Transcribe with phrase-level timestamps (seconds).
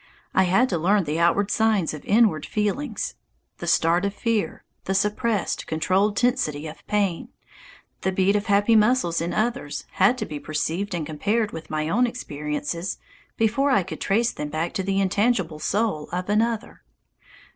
[0.33, 3.13] I had to learn the outward signs of inward feelings.
[3.59, 7.29] The start of fear, the suppressed, controlled tensity of pain,
[8.01, 11.87] the beat of happy muscles in others, had to be perceived and compared with my
[11.87, 12.97] own experiences
[13.37, 16.81] before I could trace them back to the intangible soul of another.